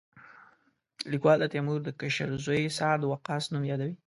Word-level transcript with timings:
لیکوال 1.11 1.37
د 1.41 1.45
تیمور 1.53 1.79
د 1.85 1.89
کشر 2.01 2.29
زوی 2.45 2.61
سعد 2.77 2.99
وقاص 3.11 3.43
نوم 3.53 3.63
یادوي. 3.71 3.95